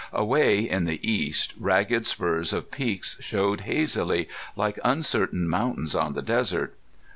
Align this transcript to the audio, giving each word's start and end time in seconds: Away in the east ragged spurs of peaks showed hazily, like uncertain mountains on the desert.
Away 0.13 0.61
in 0.61 0.85
the 0.85 0.99
east 1.07 1.53
ragged 1.59 2.07
spurs 2.07 2.53
of 2.53 2.71
peaks 2.71 3.17
showed 3.19 3.61
hazily, 3.61 4.27
like 4.55 4.79
uncertain 4.83 5.47
mountains 5.47 5.93
on 5.93 6.13
the 6.13 6.23
desert. 6.23 6.75